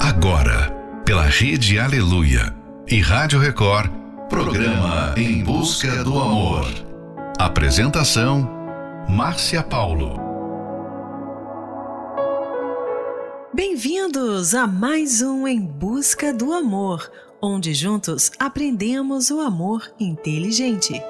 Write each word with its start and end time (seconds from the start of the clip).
Agora, 0.00 0.70
pela 1.04 1.24
Rede 1.24 1.76
Aleluia 1.76 2.54
e 2.86 3.00
Rádio 3.00 3.40
Record, 3.40 3.90
programa 4.28 5.12
Em 5.16 5.42
Busca 5.42 6.04
do 6.04 6.16
Amor. 6.16 6.66
Apresentação: 7.36 8.48
Márcia 9.08 9.60
Paulo. 9.60 10.16
Bem-vindos 13.52 14.54
a 14.54 14.68
mais 14.68 15.20
um 15.20 15.48
Em 15.48 15.60
Busca 15.60 16.32
do 16.32 16.52
Amor, 16.52 17.10
onde 17.42 17.74
juntos 17.74 18.30
aprendemos 18.38 19.30
o 19.32 19.40
amor 19.40 19.92
inteligente. 19.98 21.02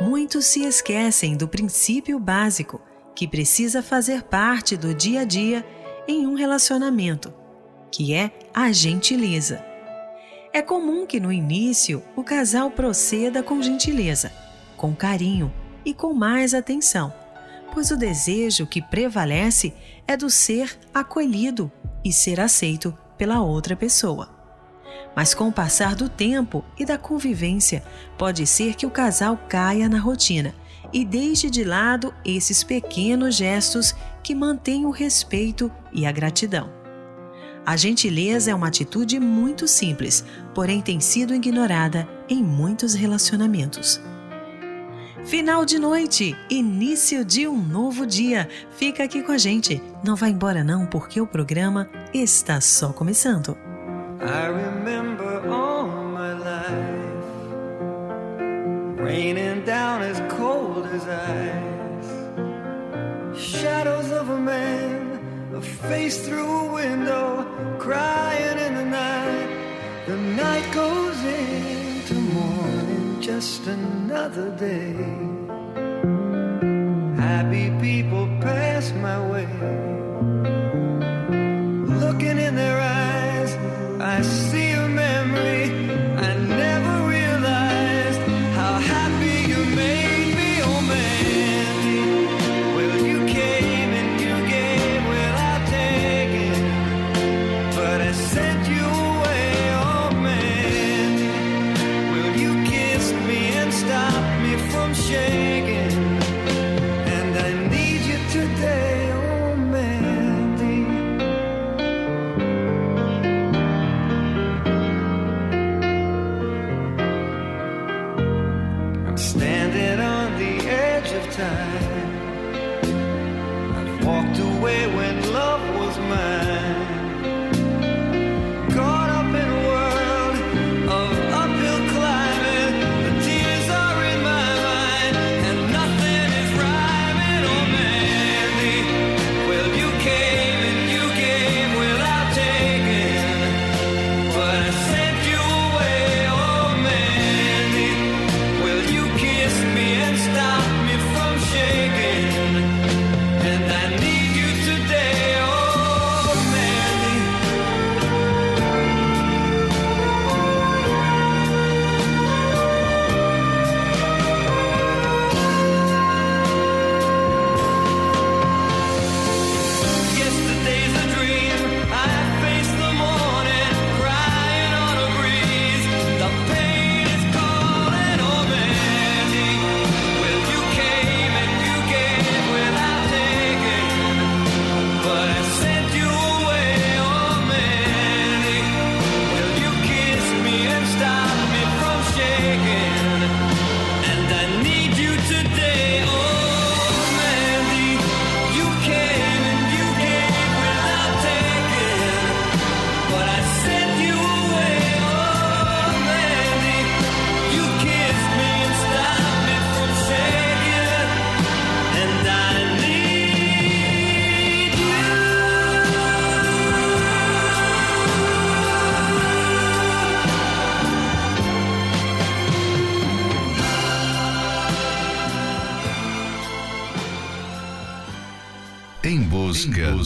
Muitos 0.00 0.46
se 0.46 0.64
esquecem 0.64 1.36
do 1.36 1.46
princípio 1.46 2.18
básico 2.18 2.82
que 3.14 3.28
precisa 3.28 3.82
fazer 3.82 4.24
parte 4.24 4.76
do 4.76 4.92
dia 4.92 5.20
a 5.20 5.24
dia 5.24 5.64
em 6.08 6.26
um 6.26 6.34
relacionamento, 6.34 7.32
que 7.90 8.14
é 8.14 8.30
a 8.54 8.72
gentileza. 8.72 9.64
É 10.52 10.62
comum 10.62 11.06
que 11.06 11.20
no 11.20 11.32
início 11.32 12.02
o 12.14 12.22
casal 12.22 12.70
proceda 12.70 13.42
com 13.42 13.60
gentileza, 13.62 14.32
com 14.76 14.94
carinho 14.94 15.52
e 15.84 15.92
com 15.92 16.14
mais 16.14 16.54
atenção, 16.54 17.12
pois 17.72 17.90
o 17.90 17.96
desejo 17.96 18.66
que 18.66 18.80
prevalece 18.80 19.74
é 20.06 20.16
do 20.16 20.30
ser 20.30 20.78
acolhido 20.94 21.70
e 22.04 22.12
ser 22.12 22.40
aceito 22.40 22.96
pela 23.18 23.42
outra 23.42 23.76
pessoa. 23.76 24.34
Mas 25.14 25.34
com 25.34 25.48
o 25.48 25.52
passar 25.52 25.94
do 25.94 26.08
tempo 26.08 26.64
e 26.78 26.84
da 26.84 26.98
convivência, 26.98 27.82
pode 28.18 28.46
ser 28.46 28.74
que 28.74 28.86
o 28.86 28.90
casal 28.90 29.38
caia 29.48 29.88
na 29.88 29.98
rotina 29.98 30.54
e 30.92 31.04
deixe 31.04 31.50
de 31.50 31.64
lado 31.64 32.14
esses 32.24 32.62
pequenos 32.62 33.34
gestos 33.34 33.94
que 34.26 34.34
mantêm 34.34 34.84
o 34.84 34.90
respeito 34.90 35.70
e 35.92 36.04
a 36.04 36.10
gratidão. 36.10 36.68
A 37.64 37.76
gentileza 37.76 38.50
é 38.50 38.54
uma 38.56 38.66
atitude 38.66 39.20
muito 39.20 39.68
simples, 39.68 40.24
porém 40.52 40.82
tem 40.82 40.98
sido 40.98 41.32
ignorada 41.32 42.08
em 42.28 42.42
muitos 42.42 42.92
relacionamentos. 42.92 44.00
Final 45.26 45.64
de 45.64 45.78
noite, 45.78 46.36
início 46.50 47.24
de 47.24 47.46
um 47.46 47.56
novo 47.56 48.04
dia. 48.04 48.48
Fica 48.72 49.04
aqui 49.04 49.22
com 49.22 49.30
a 49.30 49.38
gente. 49.38 49.80
Não 50.02 50.16
vá 50.16 50.28
embora 50.28 50.64
não, 50.64 50.86
porque 50.86 51.20
o 51.20 51.26
programa 51.26 51.88
está 52.12 52.60
só 52.60 52.92
começando. 52.92 53.56
I 54.20 54.48
remember 54.48 55.48
all 55.48 55.86
my 55.86 56.32
life 56.34 57.06
raining 58.98 59.64
down 59.64 60.02
as 60.02 60.18
cold 60.34 60.84
as 60.86 61.06
ice. 61.06 61.75
Shadows 63.38 64.10
of 64.12 64.30
a 64.30 64.40
man, 64.40 65.52
a 65.54 65.60
face 65.60 66.26
through 66.26 66.50
a 66.50 66.72
window, 66.72 67.46
crying 67.78 68.58
in 68.58 68.74
the 68.74 68.84
night. 68.84 70.06
The 70.06 70.16
night 70.16 70.72
goes 70.72 71.22
into 71.22 72.14
morning, 72.14 73.20
just 73.20 73.66
another 73.66 74.50
day. 74.56 75.35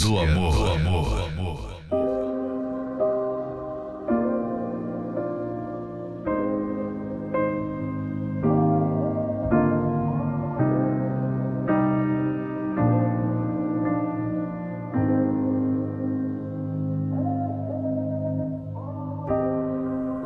Do 0.02 0.16
amor. 0.16 0.52
Do 0.52 0.64
amor. 0.66 1.70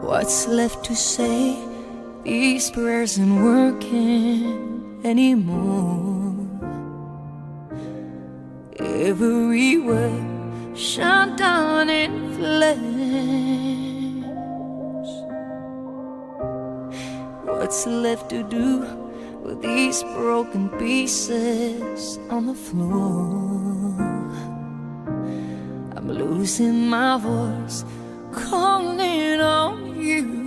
What's 0.00 0.46
left 0.46 0.84
to 0.86 0.94
say? 0.94 1.56
These 2.22 2.70
prayers 2.70 3.18
aren't 3.18 3.42
working 3.42 5.00
anymore 5.04 6.23
every 8.94 9.78
word 9.78 10.78
shot 10.78 11.36
down 11.36 11.90
in 11.90 12.32
flames. 12.34 13.84
What's 17.44 17.86
left 17.86 18.30
to 18.30 18.42
do 18.44 18.86
with 19.42 19.60
these 19.62 20.02
broken 20.14 20.68
pieces 20.78 22.18
on 22.30 22.46
the 22.46 22.54
floor? 22.54 23.96
I'm 25.96 26.08
losing 26.08 26.88
my 26.88 27.18
voice, 27.18 27.84
calling 28.32 29.40
on 29.40 30.00
you. 30.00 30.44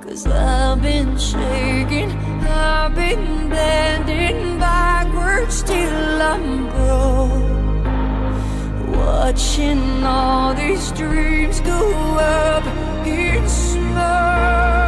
Cause 0.00 0.26
I've 0.26 0.80
been 0.80 1.18
shaking, 1.18 2.10
I've 2.46 2.94
been 2.94 3.50
bending 3.50 4.58
by 4.58 4.93
church 5.34 5.62
till 5.62 6.22
I'm 6.22 6.68
broke. 6.70 7.54
Watching 8.96 10.04
all 10.04 10.54
these 10.54 10.92
dreams 10.92 11.60
go 11.60 11.80
up 12.18 12.64
in 13.06 13.48
smoke. 13.48 14.83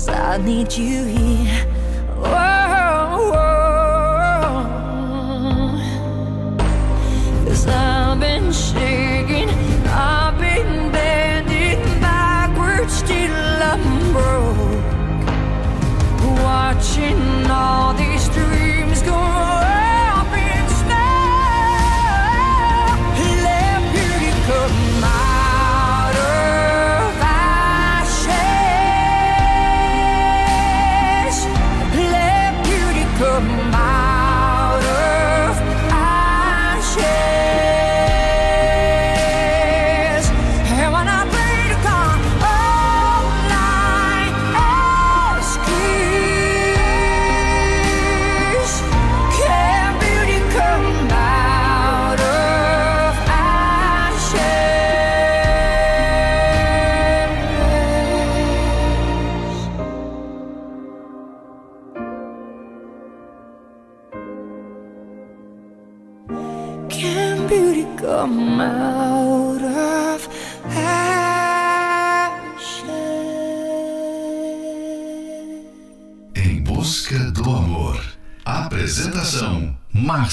Cause 0.00 0.08
I 0.08 0.38
need 0.38 0.72
you 0.72 1.04
here. 1.04 2.49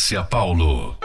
Márcia 0.08 0.24
Paulo. 0.30 0.97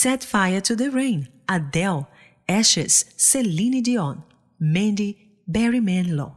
Set 0.00 0.24
Fire 0.24 0.60
to 0.60 0.76
the 0.76 0.90
Rain, 0.90 1.26
Adele, 1.48 2.06
Ashes, 2.48 3.06
Celine 3.16 3.82
Dion, 3.82 4.22
Mandy, 4.60 5.16
Barry 5.44 5.80
Manilow. 5.80 6.36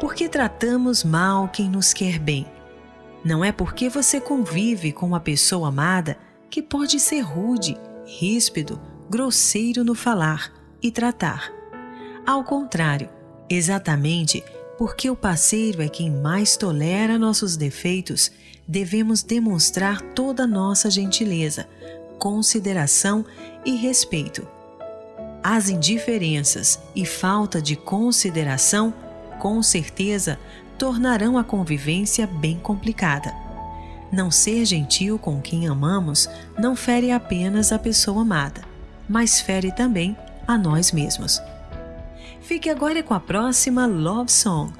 Por 0.00 0.14
que 0.14 0.26
tratamos 0.26 1.04
mal 1.04 1.48
quem 1.48 1.68
nos 1.68 1.92
quer 1.92 2.18
bem? 2.18 2.46
Não 3.22 3.44
é 3.44 3.52
porque 3.52 3.90
você 3.90 4.18
convive 4.18 4.90
com 4.90 5.04
uma 5.04 5.20
pessoa 5.20 5.68
amada 5.68 6.16
que 6.48 6.62
pode 6.62 6.98
ser 6.98 7.20
rude, 7.20 7.76
ríspido, 8.06 8.80
grosseiro 9.10 9.84
no 9.84 9.94
falar 9.94 10.50
e 10.82 10.90
tratar. 10.90 11.52
Ao 12.26 12.42
contrário, 12.42 13.10
exatamente 13.50 14.42
porque 14.78 15.10
o 15.10 15.14
parceiro 15.14 15.82
é 15.82 15.90
quem 15.90 16.10
mais 16.10 16.56
tolera 16.56 17.18
nossos 17.18 17.54
defeitos, 17.54 18.32
devemos 18.72 19.22
demonstrar 19.22 20.00
toda 20.00 20.46
nossa 20.46 20.90
gentileza, 20.90 21.68
consideração 22.18 23.22
e 23.66 23.76
respeito. 23.76 24.48
As 25.44 25.68
indiferenças 25.68 26.80
e 26.96 27.04
falta 27.04 27.60
de 27.60 27.76
consideração, 27.76 28.94
com 29.38 29.62
certeza, 29.62 30.38
tornarão 30.78 31.36
a 31.36 31.44
convivência 31.44 32.26
bem 32.26 32.58
complicada. 32.58 33.34
Não 34.10 34.30
ser 34.30 34.64
gentil 34.64 35.18
com 35.18 35.38
quem 35.42 35.68
amamos 35.68 36.26
não 36.58 36.74
fere 36.74 37.12
apenas 37.12 37.72
a 37.72 37.78
pessoa 37.78 38.22
amada, 38.22 38.62
mas 39.06 39.38
fere 39.38 39.70
também 39.70 40.16
a 40.48 40.56
nós 40.56 40.92
mesmos. 40.92 41.42
Fique 42.40 42.70
agora 42.70 43.02
com 43.02 43.12
a 43.12 43.20
próxima 43.20 43.84
Love 43.84 44.32
Song. 44.32 44.72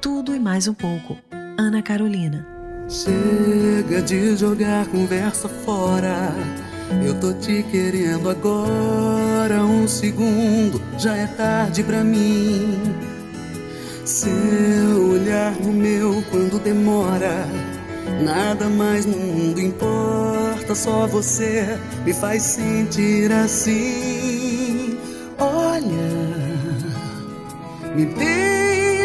Tudo 0.00 0.32
e 0.32 0.38
mais 0.38 0.68
um 0.68 0.74
pouco. 0.74 1.18
Ana 1.58 1.82
Carolina. 1.82 2.51
Chega 2.92 4.02
de 4.02 4.36
jogar 4.36 4.86
conversa 4.86 5.48
fora. 5.48 6.34
Eu 7.02 7.18
tô 7.18 7.32
te 7.32 7.62
querendo 7.62 8.28
agora. 8.28 9.64
Um 9.64 9.88
segundo, 9.88 10.78
já 10.98 11.16
é 11.16 11.26
tarde 11.26 11.82
pra 11.82 12.04
mim. 12.04 12.78
Seu 14.04 15.10
olhar 15.10 15.52
no 15.52 15.72
meu 15.72 16.22
quando 16.30 16.62
demora. 16.62 17.46
Nada 18.22 18.68
mais 18.68 19.06
no 19.06 19.16
mundo 19.16 19.58
importa, 19.58 20.74
só 20.74 21.06
você 21.06 21.78
me 22.04 22.12
faz 22.12 22.42
sentir 22.42 23.32
assim. 23.32 24.98
Olha, 25.38 25.86
me 27.96 28.04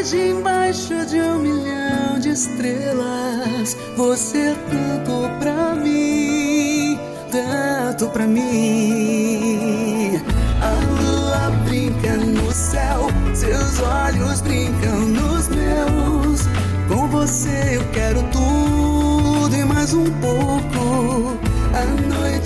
beije 0.08 0.30
embaixo 0.30 1.06
de 1.06 1.20
um 1.22 1.40
milhão 1.40 2.20
de 2.20 2.30
estrelas. 2.30 3.76
Você 3.98 4.38
é 4.38 4.56
tanto 4.70 5.30
pra 5.40 5.76
mim, 5.76 6.98
tanto 7.30 8.08
pra 8.10 8.26
mim. 8.26 10.22
A 10.62 10.72
lua 11.02 11.52
brinca 11.66 12.16
no 12.16 12.52
céu, 12.54 13.08
seus 13.34 13.80
olhos 13.82 14.42
brincam 14.42 15.00
nos 15.00 15.50
meus. 15.50 16.48
Com 16.88 17.08
você 17.10 17.76
eu 17.76 17.84
quero 17.92 18.24
tudo 18.32 19.56
e 19.56 19.66
mais 19.66 19.94
um 19.94 20.06
pouco. 20.06 21.37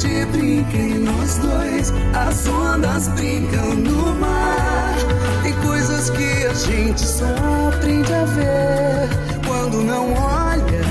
Noite 0.01 0.25
brinca 0.31 0.77
nós 1.11 1.37
dois, 1.37 1.93
as 2.15 2.47
ondas 2.47 3.07
brincam 3.09 3.75
no 3.75 4.15
mar. 4.15 4.95
Tem 5.43 5.53
coisas 5.61 6.09
que 6.09 6.45
a 6.45 6.53
gente 6.53 7.01
só 7.01 7.25
aprende 7.67 8.11
a 8.11 8.25
ver 8.25 9.09
quando 9.45 9.83
não 9.83 10.11
olha. 10.13 10.81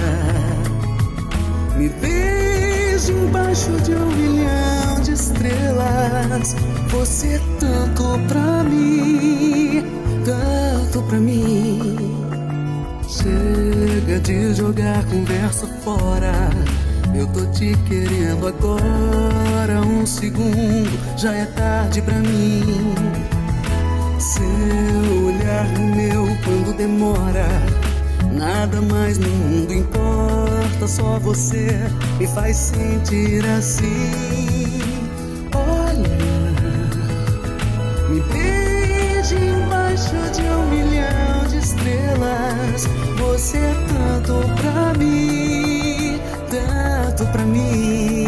Me 1.77 1.89
vejo 1.89 3.13
embaixo 3.13 3.73
de 3.83 3.95
um 3.95 4.07
milhão 4.07 5.01
de 5.03 5.13
estrelas. 5.13 6.55
Você 6.91 7.35
é 7.35 7.41
tanto 7.59 8.21
pra 8.29 8.63
mim, 8.63 9.85
tanto 10.25 11.03
pra 11.03 11.19
mim. 11.19 11.97
Chega 13.09 14.21
de 14.21 14.55
jogar 14.55 15.05
conversa 15.07 15.67
fora. 15.83 16.51
Eu 17.15 17.27
tô 17.29 17.45
te 17.53 17.77
querendo 17.89 18.47
agora. 18.47 19.81
Um 19.83 20.07
segundo, 20.07 20.91
já 21.17 21.35
é 21.35 21.45
tarde 21.47 22.03
pra 22.03 22.19
mim. 22.19 22.95
Seu 24.19 25.25
olhar 25.27 25.67
no 25.79 25.97
meu 25.97 26.27
quando 26.45 26.77
demora. 26.77 27.49
Nada 28.33 28.81
mais 28.81 29.19
no 29.19 29.29
mundo 29.29 29.75
importa, 29.75 30.87
só 30.87 31.19
você 31.19 31.79
me 32.19 32.27
faz 32.29 32.57
sentir 32.57 33.45
assim. 33.45 34.81
Olha, 35.55 36.17
me 38.09 38.21
beije 38.33 39.35
embaixo 39.35 40.15
de 40.33 40.43
um 40.43 40.71
milhão 40.71 41.47
de 41.49 41.59
estrelas. 41.59 42.87
Você 43.19 43.59
é 43.59 43.75
tanto 43.89 44.35
pra 44.63 44.95
mim, 44.99 45.50
pra 47.31 47.45
mim. 47.45 48.20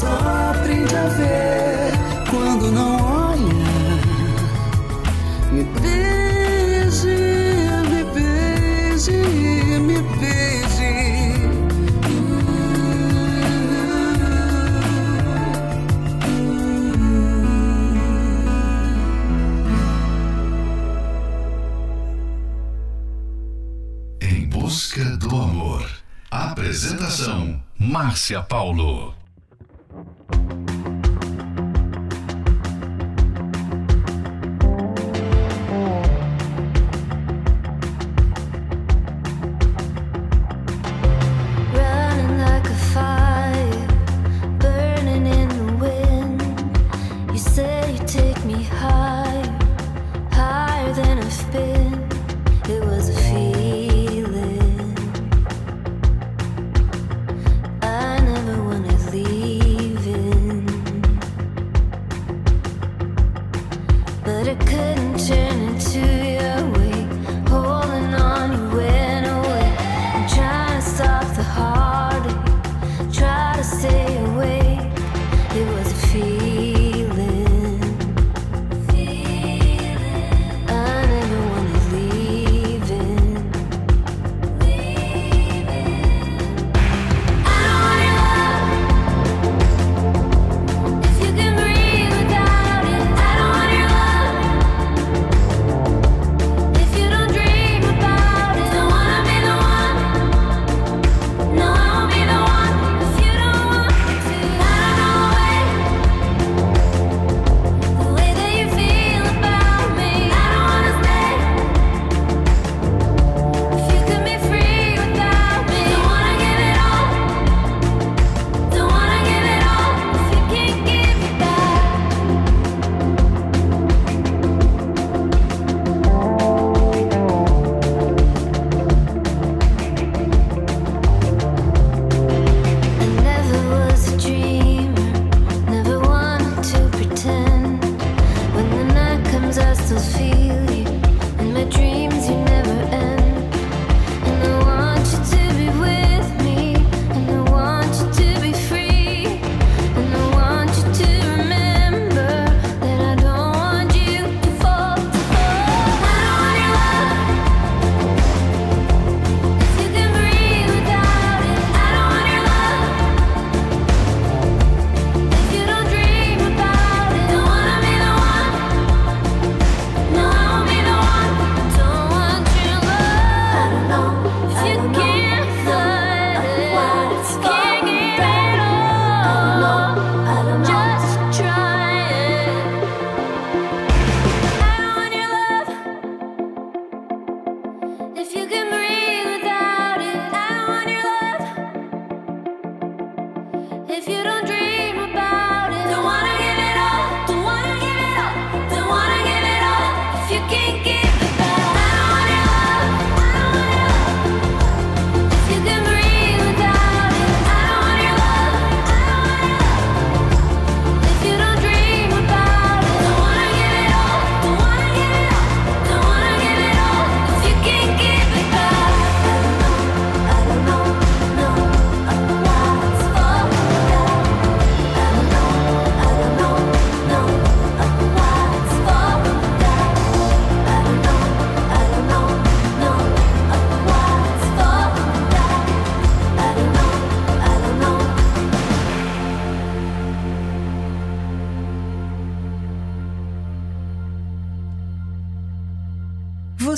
Só 0.00 0.06
aprende 0.50 0.96
a 0.96 1.08
ver 1.08 1.92
quando 2.30 2.70
não 2.72 2.96
olha. 3.28 4.00
Me 5.52 5.64
beije, 5.78 7.18
me 7.90 8.02
beije, 8.14 9.20
me 9.80 10.00
beije. 10.18 10.92
Em 24.22 24.48
busca 24.48 25.04
do 25.18 25.28
amor. 25.28 25.86
Apresentação: 26.30 27.62
Márcia 27.78 28.40
Paulo. 28.42 29.19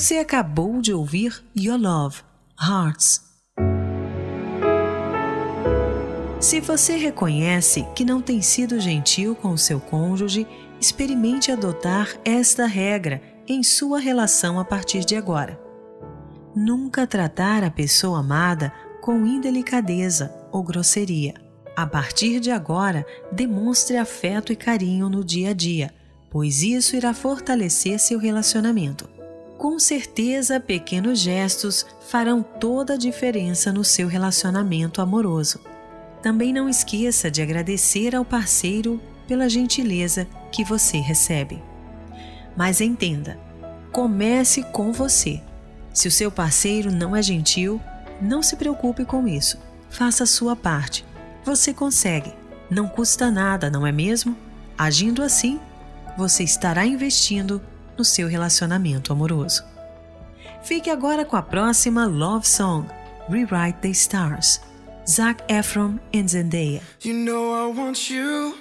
Você 0.03 0.19
acabou 0.19 0.83
de 0.83 0.93
ouvir 0.93 1.45
Your 1.57 1.79
Love, 1.79 2.23
Hearts. 2.61 3.23
Se 6.41 6.59
você 6.59 6.97
reconhece 6.97 7.87
que 7.95 8.05
não 8.05 8.21
tem 8.21 8.43
sido 8.43 8.81
gentil 8.81 9.37
com 9.37 9.51
o 9.51 9.59
seu 9.59 9.79
cônjuge, 9.79 10.45
experimente 10.81 11.53
adotar 11.53 12.09
esta 12.25 12.67
regra 12.67 13.23
em 13.47 13.63
sua 13.63 14.01
relação 14.01 14.59
a 14.59 14.65
partir 14.65 15.05
de 15.05 15.15
agora. 15.15 15.57
Nunca 16.53 17.07
tratar 17.07 17.63
a 17.63 17.71
pessoa 17.71 18.19
amada 18.19 18.73
com 19.01 19.25
indelicadeza 19.25 20.35
ou 20.51 20.65
grosseria. 20.65 21.35
A 21.77 21.87
partir 21.87 22.41
de 22.41 22.51
agora, 22.51 23.07
demonstre 23.31 23.97
afeto 23.97 24.53
e 24.53 24.57
carinho 24.57 25.09
no 25.09 25.23
dia 25.23 25.51
a 25.51 25.55
dia, 25.55 25.95
pois 26.29 26.65
isso 26.65 26.97
irá 26.97 27.15
fortalecer 27.15 28.01
seu 28.01 28.19
relacionamento. 28.19 29.22
Com 29.63 29.79
certeza, 29.79 30.59
pequenos 30.59 31.21
gestos 31.21 31.87
farão 32.09 32.43
toda 32.43 32.95
a 32.95 32.97
diferença 32.97 33.73
no 33.73 33.85
seu 33.85 34.09
relacionamento 34.09 35.01
amoroso. 35.01 35.61
Também 36.21 36.53
não 36.53 36.69
esqueça 36.69 37.31
de 37.31 37.41
agradecer 37.41 38.13
ao 38.17 38.25
parceiro 38.25 39.01
pela 39.25 39.49
gentileza 39.49 40.27
que 40.51 40.65
você 40.65 40.99
recebe. 40.99 41.63
Mas 42.57 42.81
entenda, 42.81 43.39
comece 43.93 44.65
com 44.65 44.93
você. 44.93 45.41
Se 45.95 46.09
o 46.09 46.11
seu 46.11 46.33
parceiro 46.33 46.91
não 46.91 47.15
é 47.15 47.23
gentil, 47.23 47.81
não 48.21 48.43
se 48.43 48.57
preocupe 48.57 49.05
com 49.05 49.29
isso. 49.29 49.59
Faça 49.89 50.25
a 50.25 50.27
sua 50.27 50.57
parte. 50.57 51.07
Você 51.45 51.73
consegue. 51.73 52.33
Não 52.69 52.89
custa 52.89 53.31
nada, 53.31 53.71
não 53.71 53.87
é 53.87 53.93
mesmo? 53.93 54.37
Agindo 54.77 55.23
assim, 55.23 55.61
você 56.19 56.43
estará 56.43 56.85
investindo 56.85 57.63
no 57.97 58.05
seu 58.05 58.29
relacionamento 58.29 59.13
amoroso. 59.13 59.65
Fique 60.63 60.91
agora 60.91 61.25
com 61.25 61.37
a 61.37 61.43
próxima 61.43 62.07
Love 62.07 62.47
Song, 62.47 62.87
Rewrite 63.29 63.81
the 63.81 63.91
Stars, 63.91 64.61
Zac 65.09 65.43
Efron 65.49 65.99
and 66.15 66.27
Zendaya. 66.27 66.81
You 67.05 67.15
know 67.15 67.53
I 67.55 67.73
want 67.77 68.11
you. 68.11 68.55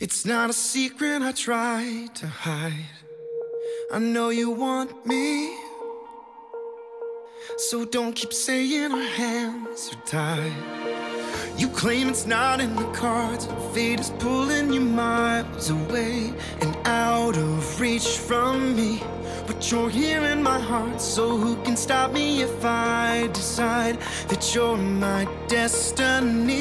It's 0.00 0.24
not 0.24 0.50
a 0.50 0.52
secret 0.52 1.22
I 1.22 1.32
try 1.32 2.08
to 2.14 2.26
hide. 2.26 2.86
I 3.92 3.98
know 3.98 4.30
you 4.30 4.50
want 4.50 5.06
me. 5.06 5.50
So 7.56 7.84
don't 7.84 8.14
keep 8.14 8.32
saying 8.32 8.92
our 8.92 9.02
hands 9.02 9.90
are 9.92 10.06
tied. 10.06 10.77
You 11.56 11.68
claim 11.68 12.08
it's 12.08 12.26
not 12.26 12.60
in 12.60 12.74
the 12.76 12.90
cards. 12.92 13.48
Fate 13.72 14.00
is 14.00 14.10
pulling 14.18 14.72
you 14.72 14.80
miles 14.80 15.70
away 15.70 16.32
and 16.60 16.76
out 16.84 17.36
of 17.36 17.80
reach 17.80 18.18
from 18.18 18.76
me. 18.76 19.02
But 19.46 19.70
you're 19.70 19.90
here 19.90 20.22
in 20.22 20.42
my 20.42 20.58
heart, 20.58 21.00
so 21.00 21.36
who 21.36 21.56
can 21.62 21.76
stop 21.76 22.12
me 22.12 22.42
if 22.42 22.64
I 22.64 23.28
decide 23.32 23.98
that 24.28 24.54
you're 24.54 24.76
my 24.76 25.26
destiny? 25.48 26.58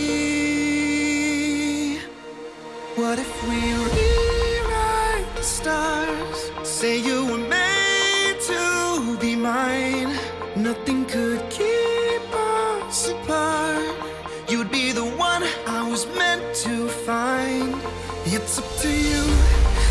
What 2.96 3.20
if 3.20 3.44
we 3.48 3.60
rewrite 3.96 5.36
the 5.36 5.44
stars? 5.44 6.52
Say 6.64 6.98
you 7.00 7.26
were 7.26 7.48
made 7.50 8.40
to 8.48 9.18
be 9.20 9.36
mine. 9.36 10.16
Nothing 10.56 11.06
could 11.06 11.48
keep 11.50 11.97
be 14.72 14.92
the 14.92 15.04
one 15.04 15.44
I 15.68 15.88
was 15.90 16.06
meant 16.18 16.44
to 16.64 16.88
find. 16.88 17.76
It's 18.26 18.60
up 18.60 18.78
to 18.82 18.90
you, 18.90 19.24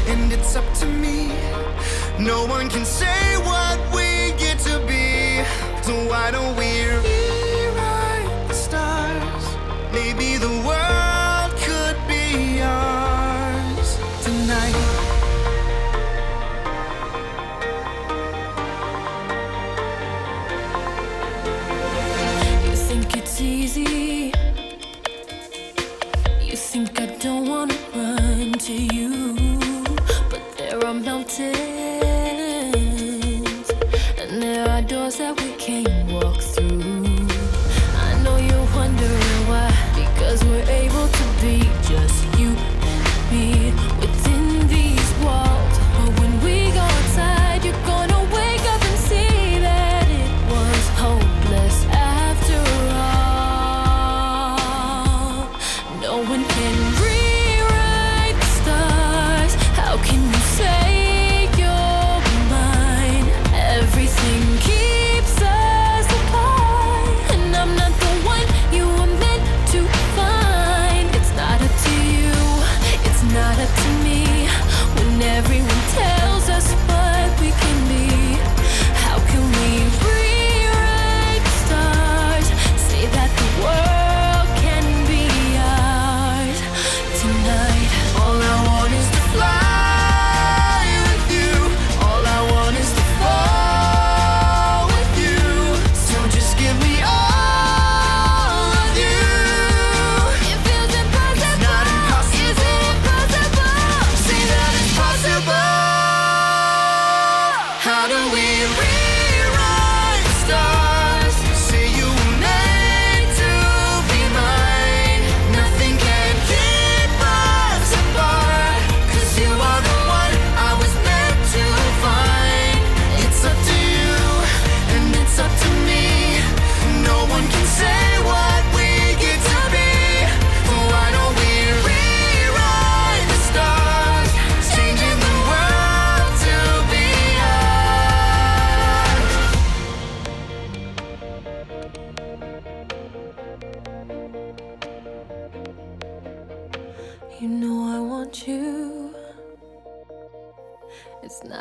and 0.08 0.32
it's 0.32 0.56
up 0.56 0.64
to 0.80 0.86
me. 0.86 1.28
No 2.18 2.46
one 2.46 2.68
can 2.68 2.84
say 2.84 3.36
what 3.38 3.78
we 3.94 4.32
get 4.38 4.58
to 4.60 4.78
be. 4.86 5.44
So 5.82 5.94
why 6.08 6.30
don't 6.30 6.56
we 6.56 7.15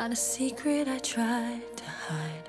not 0.06 0.12
a 0.12 0.16
secret 0.16 0.86
I 0.86 0.98
tried 0.98 1.76
to 1.78 1.84
hide, 1.84 2.48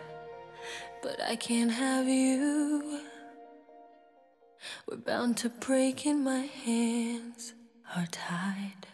but 1.01 1.19
I 1.27 1.35
can't 1.35 1.71
have 1.71 2.07
you. 2.07 2.99
We're 4.87 4.97
bound 4.97 5.37
to 5.37 5.49
break 5.49 6.05
in 6.05 6.23
my 6.23 6.47
hands 6.65 7.55
are 7.95 8.05
tied. 8.11 8.85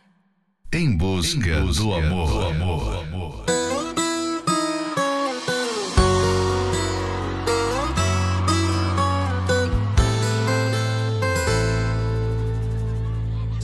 Em 0.71 0.97
busca, 0.97 1.60
do 1.78 1.93
amor. 1.93 3.43
Te 3.47 4.03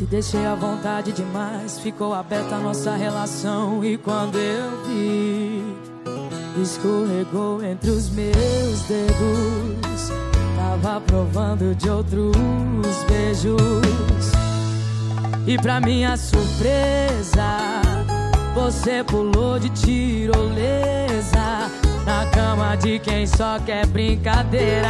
deixei 0.09 0.45
à 0.45 0.55
vontade 0.55 1.11
demais, 1.11 1.79
ficou 1.79 2.13
aberta 2.13 2.55
a 2.55 2.59
nossa 2.59 2.95
relação. 2.95 3.83
E 3.83 3.97
quando 3.97 4.37
eu 4.37 4.83
vi 4.85 5.89
escorregou 6.61 7.63
entre 7.63 7.89
os 7.89 8.09
meus 8.09 8.81
dedos. 8.83 10.11
Tava 10.55 11.01
provando 11.01 11.75
de 11.75 11.89
outros 11.89 12.35
beijos. 13.07 14.31
E 15.47 15.57
pra 15.57 15.79
minha 15.79 16.17
surpresa, 16.17 17.57
você 18.53 19.03
pulou 19.03 19.59
de 19.59 19.69
tirolesa 19.69 21.69
na 22.05 22.25
cama 22.31 22.75
de 22.75 22.99
quem 22.99 23.25
só 23.25 23.59
quer 23.59 23.85
brincadeira. 23.87 24.89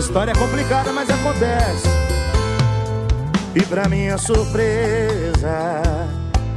História 0.00 0.32
é 0.32 0.34
complicada, 0.34 0.92
mas 0.92 1.08
acontece. 1.10 1.86
E 3.54 3.62
pra 3.62 3.88
minha 3.88 4.16
surpresa, 4.16 5.82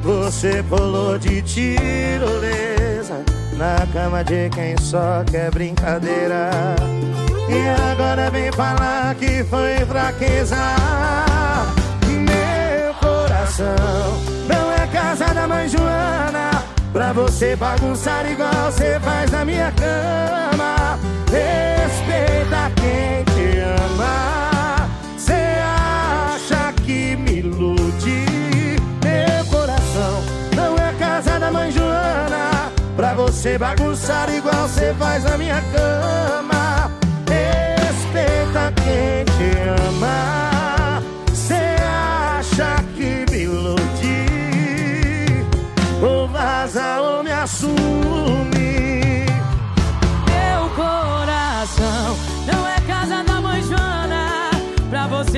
você 0.02 0.64
pulou 0.64 1.20
de 1.20 1.42
tirolesa 1.42 3.22
na 3.58 3.86
cama 3.92 4.24
de 4.24 4.50
quem 4.50 4.78
só 4.78 5.24
quer 5.30 5.52
brincadeira. 5.52 6.50
E 7.50 7.92
agora 7.92 8.32
vem 8.32 8.52
falar 8.54 9.14
que 9.16 9.44
foi 9.44 9.86
fraqueza. 9.86 10.56
Meu 12.08 12.94
coração 12.96 13.76
não 14.48 14.72
é 14.72 14.88
casa 14.88 15.34
da 15.34 15.48
mãe 15.48 15.68
Joana. 15.68 16.64
Pra 16.94 17.12
você 17.12 17.56
bagunçar 17.56 18.26
igual 18.32 18.72
você 18.72 19.00
faz 19.02 19.32
na 19.32 19.44
minha 19.44 19.72
cama. 19.72 20.98
Respeita 21.30 22.72
quem 22.76 23.33
te 23.94 24.02
ama. 24.02 24.90
Cê 25.18 25.60
acha 25.62 26.74
que 26.84 27.16
me 27.16 27.40
ilude? 27.40 28.26
Meu 29.04 29.46
coração 29.46 30.24
não 30.56 30.76
é 30.76 30.94
casa 30.94 31.40
da 31.40 31.52
mãe 31.52 31.72
Joana. 31.72 32.72
Pra 32.96 33.14
você 33.14 33.58
bagunçar 33.58 34.34
igual 34.34 34.68
você 34.68 34.94
faz 34.98 35.24
na 35.24 35.38
minha 35.38 35.62
cama. 35.74 36.43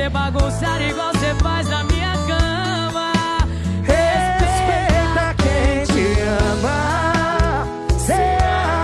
Você 0.06 0.10
bagunçar 0.10 0.82
igual 0.82 1.12
você 1.14 1.34
faz 1.42 1.68
na 1.68 1.84
minha 1.86 2.14
cama 2.28 3.12
Respeita 3.84 5.36
quem 5.38 5.84
te 5.86 6.22
ama. 6.22 7.66
Cê 7.98 8.38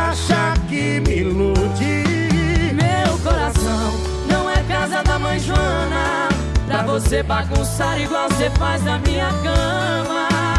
acha 0.09 0.53
que 0.67 0.99
me 1.01 1.17
ilude? 1.17 2.03
Meu 2.73 3.17
coração 3.19 3.93
não 4.27 4.49
é 4.49 4.63
casa 4.63 5.03
da 5.03 5.19
mãe 5.19 5.37
Joana 5.39 6.29
Pra 6.65 6.83
você 6.83 7.21
bagunçar 7.21 8.01
igual 8.01 8.27
você 8.29 8.49
faz 8.51 8.83
na 8.83 8.97
minha 8.99 9.29
cama 9.43 10.50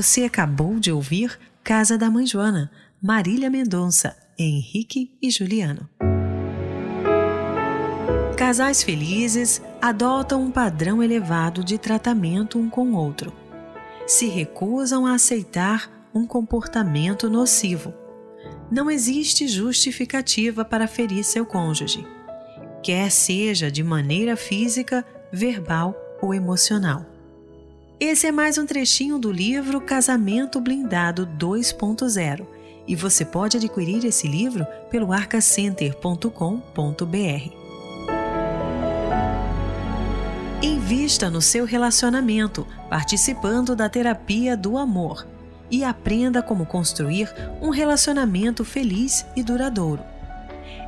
Você 0.00 0.22
acabou 0.22 0.78
de 0.78 0.92
ouvir 0.92 1.36
Casa 1.64 1.98
da 1.98 2.08
Mãe 2.08 2.24
Joana, 2.24 2.70
Marília 3.02 3.50
Mendonça, 3.50 4.16
Henrique 4.38 5.10
e 5.20 5.28
Juliano. 5.28 5.88
Casais 8.36 8.80
felizes 8.80 9.60
adotam 9.82 10.40
um 10.40 10.52
padrão 10.52 11.02
elevado 11.02 11.64
de 11.64 11.78
tratamento 11.78 12.60
um 12.60 12.70
com 12.70 12.92
o 12.92 12.94
outro. 12.94 13.32
Se 14.06 14.28
recusam 14.28 15.04
a 15.04 15.14
aceitar 15.14 15.90
um 16.14 16.24
comportamento 16.24 17.28
nocivo. 17.28 17.92
Não 18.70 18.88
existe 18.88 19.48
justificativa 19.48 20.64
para 20.64 20.86
ferir 20.86 21.24
seu 21.24 21.44
cônjuge, 21.44 22.06
quer 22.84 23.10
seja 23.10 23.68
de 23.68 23.82
maneira 23.82 24.36
física, 24.36 25.04
verbal 25.32 25.92
ou 26.22 26.32
emocional. 26.32 27.17
Esse 28.00 28.28
é 28.28 28.32
mais 28.32 28.56
um 28.58 28.64
trechinho 28.64 29.18
do 29.18 29.32
livro 29.32 29.80
Casamento 29.80 30.60
Blindado 30.60 31.28
2.0 31.36 32.46
e 32.86 32.94
você 32.94 33.24
pode 33.24 33.56
adquirir 33.56 34.04
esse 34.04 34.28
livro 34.28 34.64
pelo 34.88 35.12
arcacenter.com.br. 35.12 37.52
Invista 40.62 41.28
no 41.28 41.42
seu 41.42 41.64
relacionamento, 41.64 42.64
participando 42.88 43.74
da 43.74 43.88
terapia 43.88 44.56
do 44.56 44.78
amor 44.78 45.26
e 45.68 45.82
aprenda 45.82 46.40
como 46.40 46.66
construir 46.66 47.28
um 47.60 47.70
relacionamento 47.70 48.64
feliz 48.64 49.26
e 49.34 49.42
duradouro. 49.42 50.04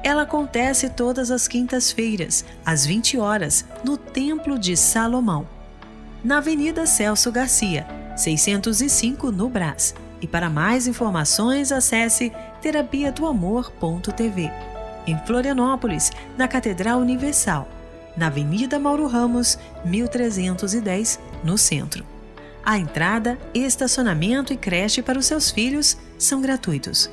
Ela 0.05 0.23
acontece 0.23 0.89
todas 0.89 1.33
as 1.33 1.49
quintas-feiras, 1.49 2.45
às 2.65 2.87
20 2.87 3.19
horas, 3.19 3.65
no 3.85 3.97
Templo 3.97 4.57
de 4.57 4.77
Salomão, 4.77 5.45
na 6.23 6.39
Avenida 6.39 6.87
Celso 6.87 7.31
Garcia, 7.33 7.87
605 8.17 9.31
no 9.31 9.49
Brás. 9.49 9.95
E 10.21 10.27
para 10.27 10.51
mais 10.51 10.87
informações, 10.87 11.73
acesse 11.73 12.33
terapia 12.61 13.11
do 13.11 13.27
amor.tv. 13.27 14.51
Em 15.07 15.19
Florianópolis, 15.27 16.11
na 16.37 16.47
Catedral 16.47 16.99
Universal, 17.01 17.67
na 18.17 18.27
Avenida 18.27 18.79
Mauro 18.79 19.07
Ramos, 19.07 19.59
1310, 19.85 21.19
no 21.43 21.57
centro. 21.57 22.05
A 22.63 22.79
entrada, 22.79 23.39
estacionamento 23.55 24.53
e 24.53 24.57
creche 24.57 25.01
para 25.01 25.19
os 25.19 25.25
seus 25.27 25.51
filhos 25.51 25.97
são 26.19 26.43
gratuitos. 26.43 27.11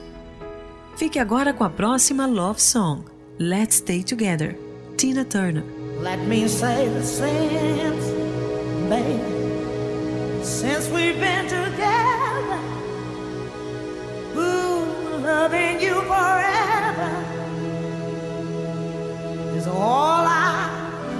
Fique 0.98 1.20
agora 1.20 1.54
com 1.54 1.63
a 1.63 1.70
próxima 1.70 2.26
Love 2.26 2.62
Song, 2.62 3.06
Let's 3.39 3.76
Stay 3.78 4.04
Together, 4.04 4.60
Tina 4.98 5.24
Turner. 5.24 5.63
Let 6.02 6.20
baby. 8.89 10.43
Since 10.43 10.89
we've 10.89 11.19
been 11.19 11.45
together, 11.45 12.60
ooh, 14.36 14.86
loving 15.19 15.82
you 15.82 16.02
forever 16.04 17.12
is 19.58 19.67
all 19.67 20.26
I 20.26 20.69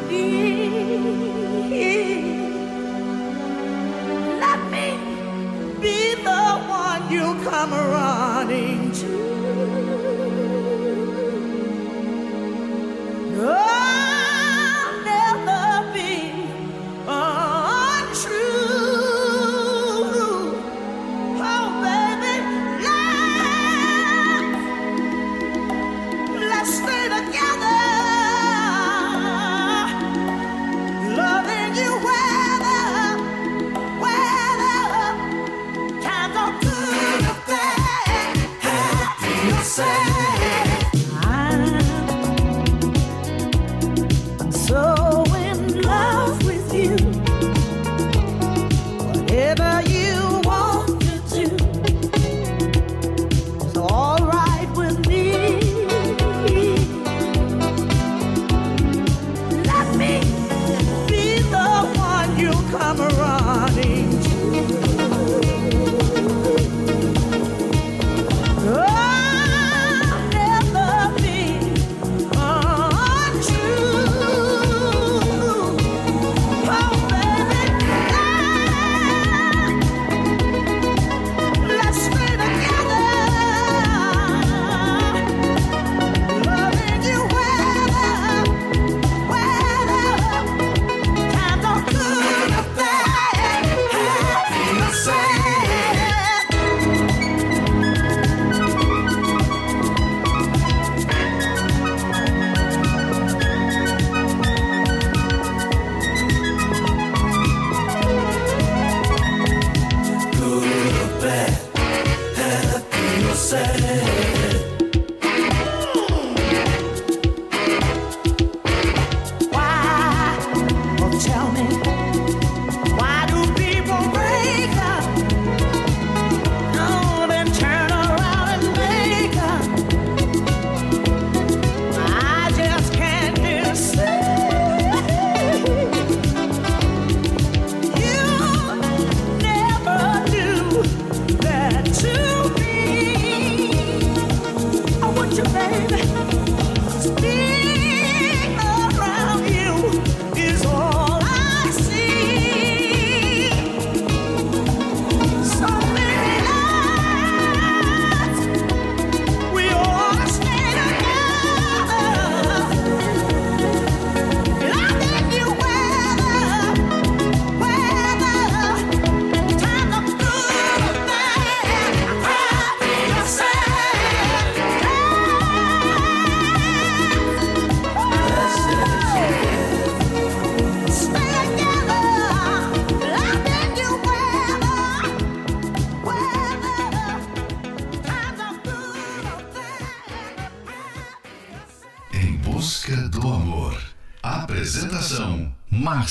need. 0.10 0.47
Let 4.39 4.60
me 4.71 4.88
be 5.82 6.15
the 6.23 6.45
one 6.82 7.12
you 7.12 7.25
come 7.49 7.71
running 7.71 8.91
to. 8.93 9.17
I'll 13.39 13.66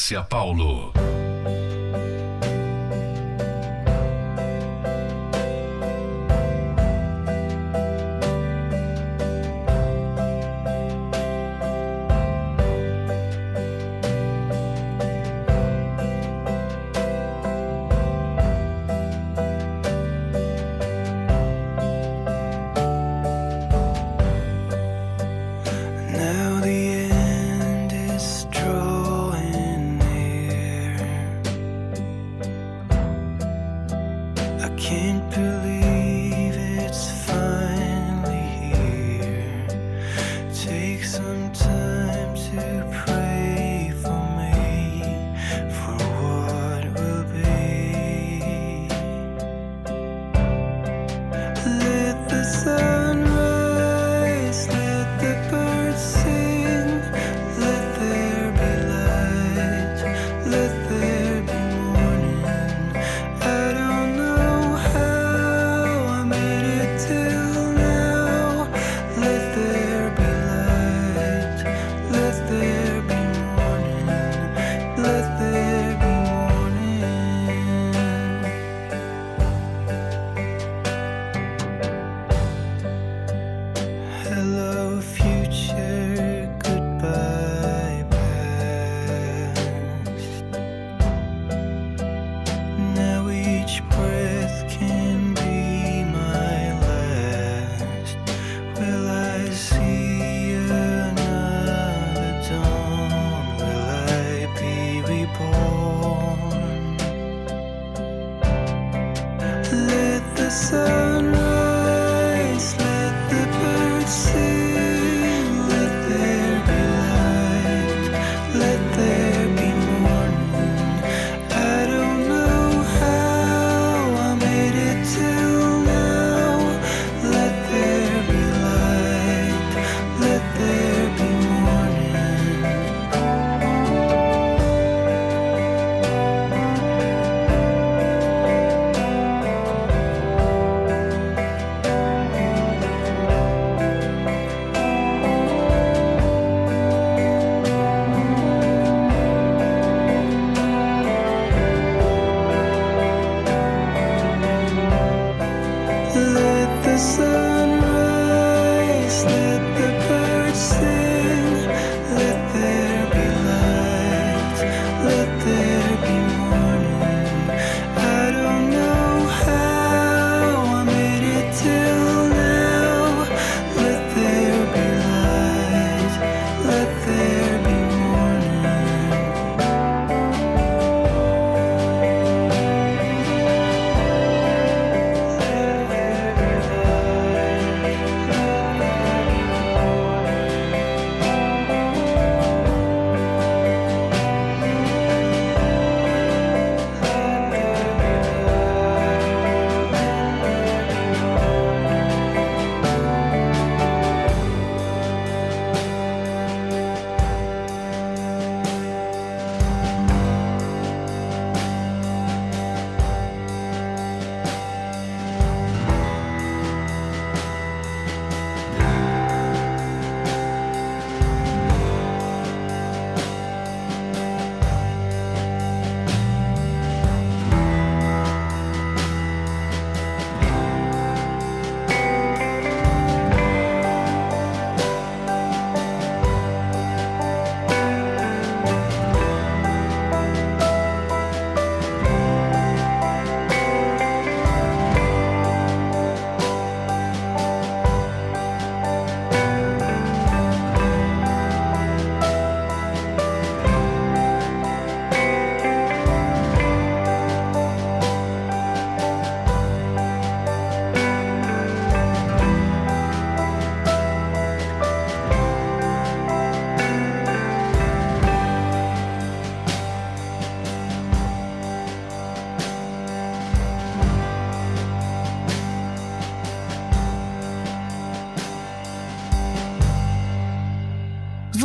Márcia 0.06 0.22
Paulo. 0.28 0.95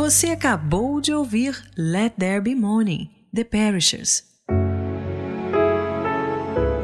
Você 0.04 0.30
acabou 0.30 1.00
de 1.00 1.14
ouvir 1.14 1.62
Let 1.78 2.14
There 2.18 2.40
Be 2.40 2.56
Morning, 2.56 3.08
The 3.32 3.44
Perishers. 3.44 4.24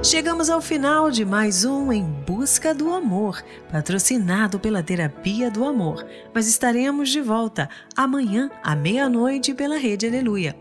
Chegamos 0.04 0.48
ao 0.48 0.60
final 0.60 1.10
de 1.10 1.24
mais 1.24 1.64
um 1.64 1.92
Em 1.92 2.04
Busca 2.04 2.72
do 2.72 2.94
Amor, 2.94 3.42
patrocinado 3.72 4.60
pela 4.60 4.84
Terapia 4.84 5.50
do 5.50 5.64
Amor, 5.64 6.06
mas 6.32 6.46
estaremos 6.46 7.08
de 7.08 7.20
volta 7.20 7.68
amanhã 7.96 8.52
à 8.62 8.76
meia-noite 8.76 9.52
pela 9.52 9.78
Rede 9.78 10.06
Aleluia. 10.06 10.56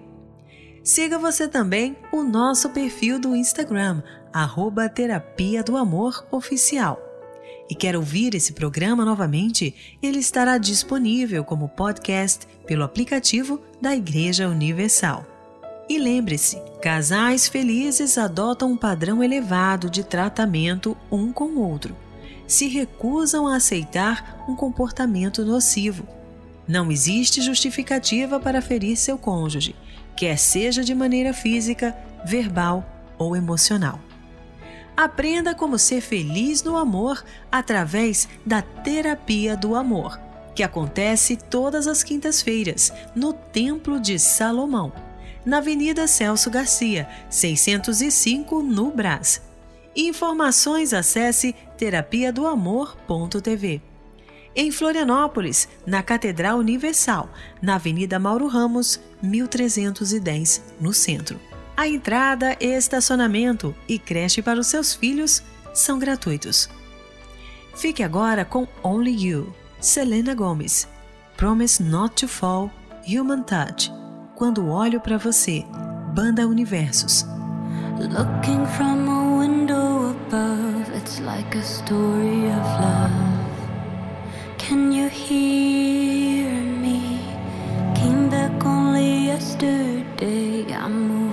Siga 0.83 1.19
você 1.19 1.47
também 1.47 1.95
o 2.11 2.23
nosso 2.23 2.71
perfil 2.71 3.19
do 3.19 3.35
Instagram, 3.35 4.01
arroba 4.33 4.89
Terapia 4.89 5.61
do 5.61 5.77
Amor 5.77 6.25
Oficial. 6.31 7.06
E 7.69 7.75
quer 7.75 7.95
ouvir 7.95 8.33
esse 8.33 8.53
programa 8.53 9.03
novamente? 9.03 9.75
Ele 10.01 10.19
estará 10.19 10.57
disponível 10.57 11.43
como 11.43 11.67
podcast 11.67 12.47
pelo 12.65 12.83
aplicativo 12.83 13.61
da 13.81 13.95
Igreja 13.95 14.47
Universal. 14.47 15.25
E 15.89 15.97
lembre-se, 15.97 16.61
casais 16.81 17.47
felizes 17.47 18.17
adotam 18.17 18.71
um 18.71 18.77
padrão 18.77 19.23
elevado 19.23 19.89
de 19.89 20.03
tratamento 20.03 20.97
um 21.11 21.31
com 21.31 21.45
o 21.45 21.61
outro. 21.61 21.95
Se 22.45 22.67
recusam 22.67 23.47
a 23.47 23.57
aceitar 23.57 24.45
um 24.47 24.55
comportamento 24.55 25.45
nocivo. 25.45 26.07
Não 26.67 26.91
existe 26.91 27.41
justificativa 27.41 28.39
para 28.39 28.61
ferir 28.61 28.97
seu 28.97 29.17
cônjuge, 29.17 29.75
quer 30.15 30.37
seja 30.37 30.83
de 30.83 30.93
maneira 30.93 31.33
física, 31.33 31.95
verbal 32.25 32.85
ou 33.17 33.35
emocional. 33.35 33.99
Aprenda 34.97 35.55
como 35.55 35.77
ser 35.77 36.01
feliz 36.01 36.63
no 36.63 36.75
amor 36.75 37.23
através 37.51 38.27
da 38.45 38.61
Terapia 38.61 39.55
do 39.55 39.75
Amor, 39.75 40.19
que 40.53 40.63
acontece 40.63 41.37
todas 41.37 41.87
as 41.87 42.03
quintas-feiras 42.03 42.91
no 43.15 43.31
Templo 43.31 43.99
de 43.99 44.17
Salomão 44.17 44.91
na 45.47 45.59
Avenida 45.59 46.07
Celso 46.07 46.51
Garcia, 46.51 47.07
605, 47.29 48.61
no 48.61 48.91
Brás. 48.91 49.41
Informações 49.95 50.93
acesse 50.93 51.55
terapia 51.77 52.33
do 52.33 52.45
amor.tv. 52.45 53.81
Em 54.53 54.71
Florianópolis, 54.71 55.69
na 55.85 56.03
Catedral 56.03 56.57
Universal, 56.57 57.29
na 57.61 57.75
Avenida 57.75 58.19
Mauro 58.19 58.47
Ramos, 58.47 58.99
1310, 59.23 60.61
no 60.81 60.91
centro. 60.91 61.39
A 61.77 61.87
entrada, 61.87 62.57
estacionamento 62.59 63.75
e 63.87 63.99
creche 63.99 64.41
para 64.41 64.59
os 64.59 64.65
seus 64.65 64.95
filhos 64.95 65.43
são 65.75 65.99
gratuitos. 65.99 66.67
Fique 67.75 68.01
agora 68.01 68.43
com 68.43 68.67
Only 68.81 69.27
You, 69.27 69.53
Selena 69.79 70.33
Gomez. 70.33 70.87
Promise 71.37 71.83
Not 71.83 72.15
to 72.15 72.27
Fall, 72.27 72.71
Human 73.07 73.43
Touch. 73.43 73.91
Quando 74.35 74.67
olho 74.67 74.99
para 74.99 75.19
você, 75.19 75.63
Banda 76.15 76.47
Universos. 76.47 77.23
Looking 77.99 78.65
from 78.75 79.07
a 79.07 79.39
window 79.39 80.09
above, 80.09 80.91
it's 80.97 81.19
like 81.19 81.55
a 81.55 81.61
story 81.61 82.47
of 82.49 82.65
love. 82.81 83.11
Can 84.57 84.91
you 84.91 85.07
hear 85.09 86.51
me? 86.51 87.19
Came 87.93 88.29
back 88.29 88.65
only 88.65 89.27
yesterday. 89.27 90.65
I'm 90.73 91.26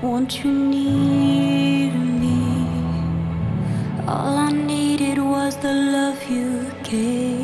Won't 0.00 0.44
you 0.44 0.52
need 0.52 1.90
me? 1.92 2.68
All 4.06 4.38
I 4.38 4.52
needed 4.52 5.18
was 5.18 5.56
the 5.56 5.72
love 5.74 6.30
you 6.30 6.70
gave. 6.84 7.37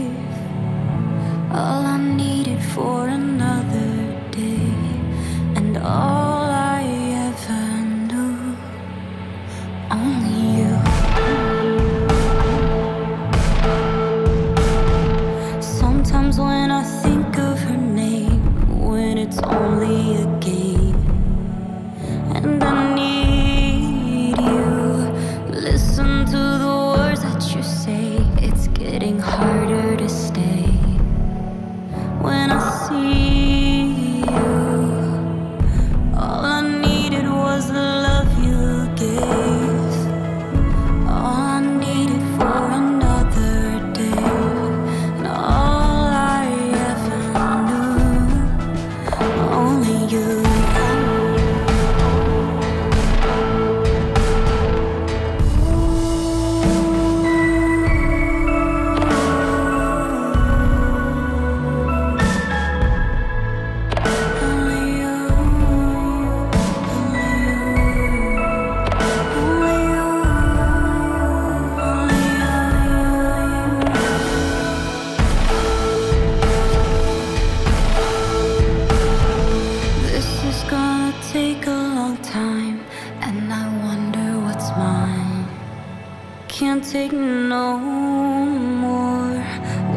Can't 86.60 86.84
take 86.84 87.10
no 87.12 87.76
more. 87.78 89.44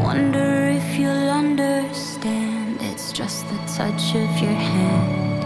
Wonder 0.03 0.69
if 0.79 0.97
you'll 0.97 1.29
understand. 1.29 2.81
It's 2.81 3.11
just 3.11 3.47
the 3.49 3.57
touch 3.77 4.15
of 4.15 4.39
your 4.41 4.59
hand 4.73 5.43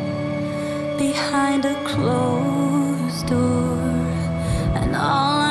behind 0.98 1.66
a 1.66 1.76
closed 1.84 3.28
door. 3.28 3.76
And 4.80 4.96
all 4.96 5.42
I 5.42 5.51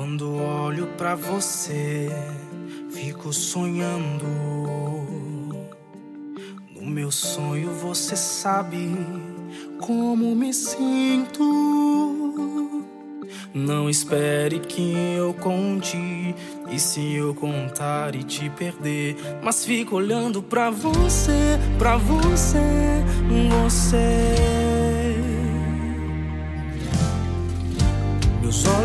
Quando 0.00 0.34
olho 0.34 0.86
pra 0.96 1.14
você, 1.14 2.08
fico 2.88 3.34
sonhando. 3.34 4.24
No 6.74 6.86
meu 6.86 7.10
sonho 7.10 7.70
você 7.74 8.16
sabe 8.16 8.96
como 9.78 10.34
me 10.34 10.54
sinto. 10.54 11.44
Não 13.52 13.90
espere 13.90 14.60
que 14.60 14.94
eu 15.18 15.34
conte. 15.34 15.98
E 16.70 16.80
se 16.80 17.16
eu 17.16 17.34
contar 17.34 18.14
e 18.14 18.22
te 18.24 18.48
perder? 18.48 19.16
Mas 19.42 19.66
fico 19.66 19.96
olhando 19.96 20.42
pra 20.42 20.70
você, 20.70 21.58
pra 21.78 21.98
você, 21.98 23.04
você. 23.66 24.69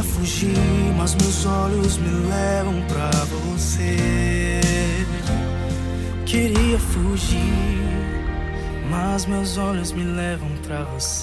Queria 0.00 0.14
fugir, 0.14 0.94
mas 0.96 1.14
meus 1.14 1.44
olhos 1.44 1.98
me 1.98 2.08
levam 2.26 2.80
pra 2.88 3.10
você. 3.44 4.60
Queria 6.24 6.78
fugir, 6.78 7.36
mas 8.88 9.26
meus 9.26 9.58
olhos 9.58 9.92
me 9.92 10.02
levam 10.02 10.48
pra 10.62 10.84
você. 10.84 11.18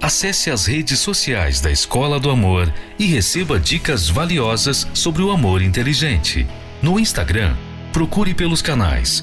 Acesse 0.00 0.50
as 0.50 0.64
redes 0.64 1.00
sociais 1.00 1.60
da 1.60 1.70
Escola 1.70 2.18
do 2.18 2.30
Amor 2.30 2.72
e 2.98 3.04
receba 3.04 3.60
dicas 3.60 4.08
valiosas 4.08 4.86
sobre 4.94 5.22
o 5.22 5.30
amor 5.30 5.60
inteligente. 5.60 6.46
No 6.80 6.98
Instagram, 6.98 7.54
procure 7.92 8.32
pelos 8.32 8.62
canais 8.62 9.22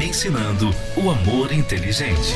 ensinando 0.00 0.74
o 0.96 1.10
amor 1.10 1.52
inteligente. 1.52 2.34